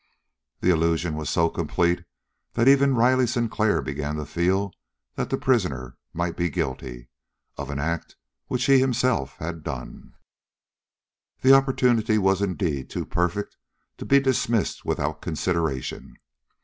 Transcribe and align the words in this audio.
The 0.61 0.71
illusion 0.71 1.13
was 1.13 1.29
so 1.29 1.47
complete 1.47 2.05
that 2.53 2.67
even 2.67 2.95
Riley 2.95 3.27
Sinclair 3.27 3.83
began 3.83 4.15
to 4.15 4.25
feel 4.25 4.71
that 5.13 5.29
the 5.29 5.37
prisoner 5.37 5.95
might 6.11 6.35
be 6.35 6.49
guilty 6.49 7.09
of 7.55 7.69
an 7.69 7.77
act 7.77 8.15
which 8.47 8.65
he 8.65 8.79
himself 8.79 9.33
had 9.37 9.63
done! 9.63 10.15
The 11.41 11.53
opportunity 11.53 12.17
was 12.17 12.41
indeed 12.41 12.89
too 12.89 13.05
perfect 13.05 13.57
to 13.99 14.05
be 14.07 14.19
dismissed 14.19 14.83
without 14.83 15.21
consideration. 15.21 16.15